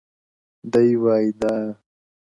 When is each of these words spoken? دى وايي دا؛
دى 0.71 0.87
وايي 1.03 1.27
دا؛ 1.41 1.55